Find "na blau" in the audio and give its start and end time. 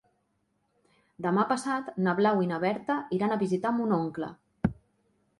2.07-2.41